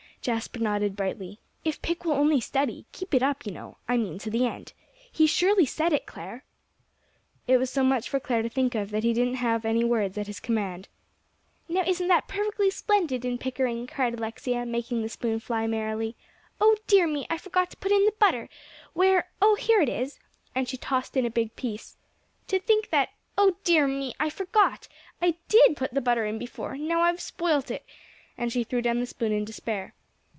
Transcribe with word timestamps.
Jasper 0.23 0.59
nodded 0.59 0.95
brightly. 0.95 1.39
"If 1.65 1.81
Pick 1.81 2.05
will 2.05 2.13
only 2.13 2.39
study; 2.39 2.85
keep 2.91 3.15
it 3.15 3.23
up, 3.23 3.43
you 3.43 3.51
know, 3.51 3.77
I 3.89 3.97
mean 3.97 4.19
to 4.19 4.29
the 4.29 4.45
end. 4.45 4.73
He 5.11 5.25
surely 5.25 5.65
said 5.65 5.93
it, 5.93 6.05
Clare." 6.05 6.45
It 7.47 7.57
was 7.57 7.71
so 7.71 7.83
much 7.83 8.07
for 8.07 8.19
Clare 8.19 8.43
to 8.43 8.47
think 8.49 8.75
of, 8.75 8.91
that 8.91 9.03
he 9.03 9.13
didn't 9.13 9.37
have 9.41 9.65
any 9.65 9.83
words 9.83 10.15
at 10.19 10.27
his 10.27 10.39
command. 10.39 10.89
"Now 11.67 11.81
isn't 11.87 12.07
that 12.07 12.27
perfectly 12.27 12.69
splendid 12.69 13.25
in 13.25 13.39
Pickering!" 13.39 13.87
cried 13.87 14.13
Alexia, 14.13 14.63
making 14.63 15.01
the 15.01 15.09
spoon 15.09 15.39
fly 15.39 15.65
merrily. 15.65 16.15
"Oh 16.59 16.75
dear 16.85 17.07
me! 17.07 17.25
I 17.27 17.39
forgot 17.39 17.71
to 17.71 17.77
put 17.77 17.91
in 17.91 18.05
the 18.05 18.13
butter. 18.19 18.47
Where 18.93 19.27
oh, 19.41 19.55
here 19.55 19.81
it 19.81 19.89
is," 19.89 20.19
and 20.53 20.69
she 20.69 20.77
tossed 20.77 21.17
in 21.17 21.25
a 21.25 21.31
big 21.31 21.55
piece. 21.55 21.97
"To 22.49 22.59
think 22.59 22.91
that 22.91 23.09
oh 23.39 23.55
dear 23.63 23.87
me, 23.87 24.13
I 24.19 24.29
forgot! 24.29 24.87
I 25.19 25.37
did 25.47 25.75
put 25.75 25.95
the 25.95 25.99
butter 25.99 26.27
in 26.27 26.37
before. 26.37 26.77
Now 26.77 27.01
I've 27.01 27.19
spoilt 27.21 27.71
it," 27.71 27.83
and 28.37 28.51
she 28.53 28.63
threw 28.63 28.83
down 28.83 28.99
the 28.99 29.07
spoon 29.07 29.31
in 29.31 29.45
despair. 29.45 29.95